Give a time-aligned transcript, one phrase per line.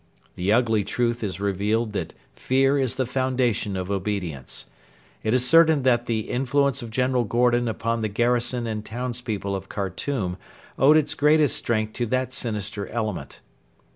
[0.33, 4.65] The ugly truth is revealed that fear is the foundation of obedience.
[5.21, 9.69] It is certain that the influence of General Gordon upon the garrison and townspeople of
[9.69, 10.37] Khartoum
[10.79, 13.41] owed its greatest strength to that sinister element.